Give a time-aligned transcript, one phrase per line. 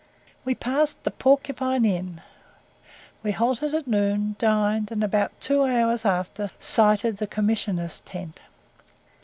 [0.45, 2.21] We passed the "Porcupine Inn."
[3.21, 8.41] We halted at noon, dined, and about two hours after sighted the Commissioners' tent.